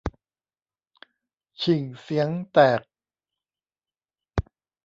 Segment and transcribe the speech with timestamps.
[1.61, 2.81] ฉิ่งเสียงแตก